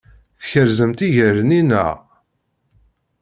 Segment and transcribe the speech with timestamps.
[0.41, 1.93] Tkerzemt iger-nni, naɣ?